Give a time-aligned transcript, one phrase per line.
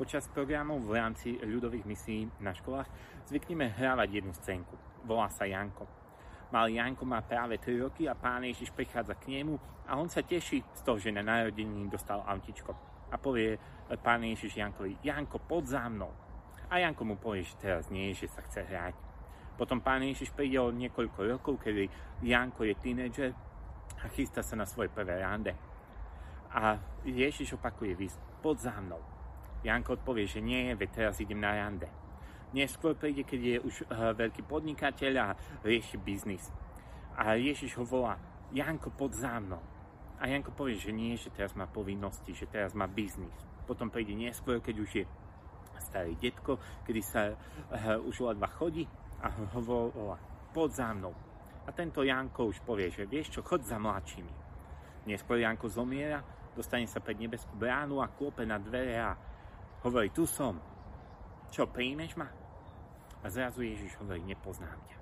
[0.00, 2.88] Počas programov v rámci ľudových misií na školách
[3.28, 4.72] zvykneme hrávať jednu scénku.
[5.04, 5.84] Volá sa Janko.
[6.48, 10.24] Malý Janko má práve 3 roky a pán Ježiš prichádza k nemu a on sa
[10.24, 12.72] teší z toho, že na narodení dostal autičko.
[13.12, 13.60] A povie
[14.00, 16.16] pán Ježiš Jankovi, Janko, pod za mnou.
[16.72, 18.96] A Janko mu povie, že teraz nie, že sa chce hrať.
[19.60, 21.92] Potom pán Ježiš príde o niekoľko rokov, kedy
[22.24, 23.30] Janko je tínedžer
[24.00, 25.52] a chystá sa na svoje prvé rande.
[26.56, 29.19] A Ježiš opakuje výsť, pod za mnou.
[29.60, 31.88] Janko odpovie, že nie, veď teraz idem na rande.
[32.50, 35.26] Neskôr príde, keď je už uh, veľký podnikateľ a
[35.62, 36.50] rieši biznis.
[37.14, 38.18] A Ježiš ho volá,
[38.50, 39.62] Janko, pod za mnou.
[40.18, 43.32] A Janko povie, že nie, že teraz má povinnosti, že teraz má biznis.
[43.68, 45.04] Potom príde neskôr, keď už je
[45.80, 48.84] starý detko, kedy sa uh, už ledva chodí
[49.22, 50.18] a ho volá,
[50.50, 51.14] pod za mnou.
[51.64, 54.32] A tento Janko už povie, že vieš čo, chod za mladšími.
[55.06, 56.18] Neskôr Janko zomiera,
[56.56, 59.14] dostane sa pred nebeskú bránu a klope na dvere a
[59.80, 60.60] Hovorí, tu som.
[61.48, 62.28] Čo, príjmeš ma?
[63.24, 64.98] A zrazu Ježiš hovorí, nepoznám ťa.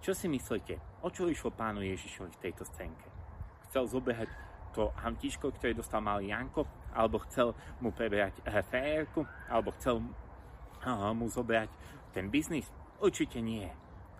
[0.00, 0.78] Čo si myslíte?
[1.02, 3.04] O čo išlo pánu Ježišovi v tejto scénke?
[3.68, 4.30] Chcel zobehať
[4.70, 10.00] to hamtiško, ktoré dostal malý Janko, alebo chcel mu preberať frajerku, alebo chcel
[11.12, 11.68] mu zobrať
[12.14, 12.70] ten biznis?
[13.02, 13.66] Určite nie.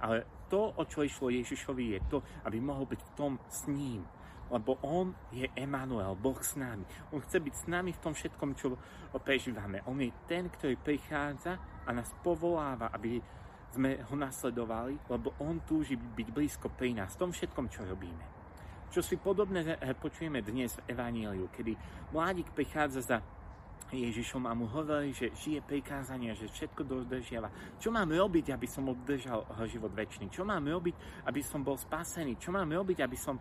[0.03, 4.03] Ale to, o čo išlo Ježišovi, je to, aby mohol byť v tom s ním,
[4.51, 6.83] lebo On je Emanuel, Boh s nami.
[7.15, 8.75] On chce byť s nami v tom všetkom, čo
[9.23, 9.87] prežívame.
[9.87, 11.57] On je ten, ktorý prichádza
[11.87, 13.23] a nás povoláva, aby
[13.71, 18.43] sme ho nasledovali, lebo on túži byť blízko pri nás, v tom všetkom, čo robíme.
[18.91, 21.79] Čo si podobné eh, počujeme dnes v Evaníliu, kedy
[22.11, 23.19] mladík prichádza za
[23.91, 27.51] Ježišom a mu hovorí, že žije prikázania, že všetko dodržiava.
[27.83, 30.31] Čo mám robiť, aby som udržal život väčší?
[30.31, 32.39] Čo mám robiť, aby som bol spasený?
[32.39, 33.35] Čo mám robiť, aby som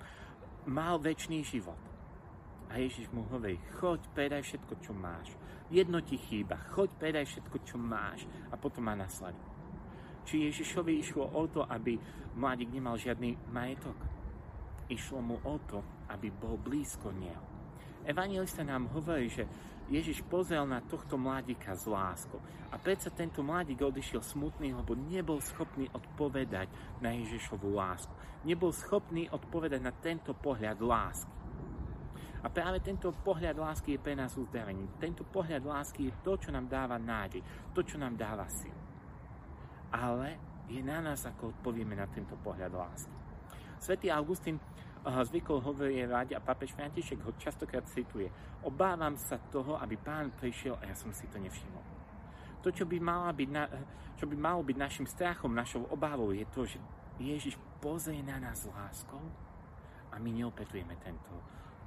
[0.69, 1.77] mal väčší život.
[2.69, 5.33] A Ježiš mu hovorí, choď, predaj všetko, čo máš.
[5.73, 9.49] Jedno ti chýba, choď, predaj všetko, čo máš a potom ma nasleduj.
[10.29, 11.97] Či Ježišovi išlo o to, aby
[12.37, 13.97] mladík nemal žiadny majetok?
[14.85, 15.81] Išlo mu o to,
[16.13, 17.41] aby bol blízko neho.
[18.05, 19.49] Evangelista nám hovorí, že
[19.89, 22.37] Ježiš pozrel na tohto mladíka z láskou.
[22.69, 26.69] A predsa tento mladík odišiel smutný, lebo nebol schopný odpovedať
[27.01, 28.13] na Ježišovú lásku.
[28.45, 31.33] Nebol schopný odpovedať na tento pohľad lásky.
[32.39, 34.95] A práve tento pohľad lásky je pre nás uzdravením.
[35.01, 37.43] Tento pohľad lásky je to, čo nám dáva nádej,
[37.75, 38.77] to, čo nám dáva sil.
[39.91, 40.37] Ale
[40.69, 43.28] je na nás, ako odpovieme na tento pohľad lásky.
[43.79, 44.59] Svetý Augustín
[45.03, 48.27] zvykol hovorievať a papež František ho častokrát cituje.
[48.67, 51.81] Obávam sa toho, aby pán prišiel a ja som si to nevšimol.
[52.59, 53.63] To, čo by, mala byť na,
[54.19, 56.75] čo by malo byť našim strachom, našou obávou, je to, že
[57.15, 59.23] Ježiš pozrie na nás láskou
[60.11, 61.31] a my neopetujeme tento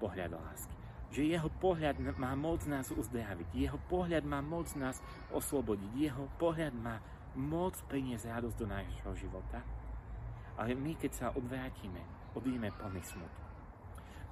[0.01, 0.73] pohľad lásky.
[1.13, 4.97] Že jeho pohľad má moc nás uzdraviť, jeho pohľad má moc nás
[5.29, 7.05] oslobodiť, jeho pohľad má
[7.37, 9.61] moc priniesť radosť do nášho života.
[10.59, 12.01] Ale my, keď sa odvrátime,
[12.37, 13.41] odídeme plný smutu.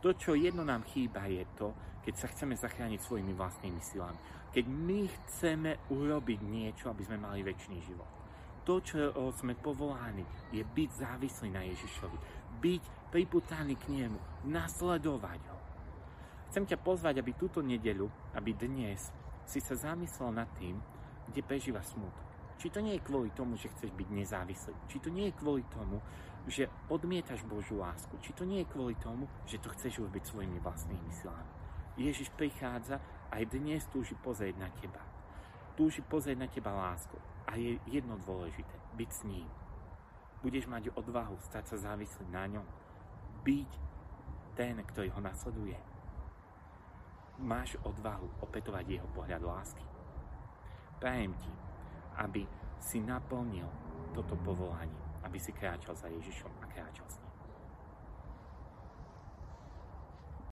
[0.01, 4.17] To, čo jedno nám chýba, je to, keď sa chceme zachrániť svojimi vlastnými silami.
[4.51, 8.09] Keď my chceme urobiť niečo, aby sme mali väčší život.
[8.65, 12.19] To, čo sme povoláni, je byť závislý na Ježišovi.
[12.61, 12.83] Byť
[13.13, 14.49] priputaný k nemu.
[14.49, 15.59] Nasledovať ho.
[16.49, 19.13] Chcem ťa pozvať, aby túto nedeľu, aby dnes
[19.45, 20.81] si sa zamyslel nad tým,
[21.29, 22.30] kde prežíva smutok.
[22.61, 24.77] Či to nie je kvôli tomu, že chceš byť nezávislý.
[24.93, 25.97] Či to nie je kvôli tomu,
[26.45, 28.13] že odmietaš Božú lásku.
[28.21, 31.49] Či to nie je kvôli tomu, že to chceš urobiť svojimi vlastnými silami.
[31.97, 33.01] Ježiš prichádza
[33.33, 35.01] aj dnes túži pozrieť na teba.
[35.73, 37.17] Túži pozrieť na teba lásku.
[37.49, 39.49] A je jedno dôležité, byť s ním.
[40.45, 42.67] Budeš mať odvahu stať sa závislý na ňom.
[43.41, 43.71] Byť
[44.53, 45.81] ten, ktorý ho nasleduje.
[47.41, 49.85] Máš odvahu opetovať jeho pohľad lásky.
[51.01, 51.53] Prajem ti,
[52.17, 52.47] aby
[52.81, 53.69] si naplnil
[54.11, 57.30] toto povolanie aby si kráčal za Ježišom a kráčal s ním.